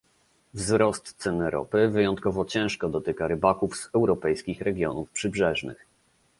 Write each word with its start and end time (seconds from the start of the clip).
Wzrost 0.53 1.13
cen 1.17 1.41
ropy 1.41 1.87
wyjątkowo 1.87 2.45
ciężko 2.45 2.89
dotyka 2.89 3.27
rybaków 3.27 3.77
z 3.77 3.89
europejskich 3.95 4.61
regionów 4.61 5.09
przybrzeżnych 5.09 5.85